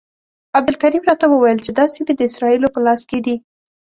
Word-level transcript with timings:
عبدالکریم 0.57 1.03
راته 1.09 1.25
وویل 1.29 1.59
چې 1.65 1.71
دا 1.77 1.85
سیمې 1.93 2.13
د 2.15 2.21
اسرائیلو 2.29 2.73
په 2.75 2.79
لاس 2.85 3.01
کې 3.09 3.19
دي. 3.25 3.35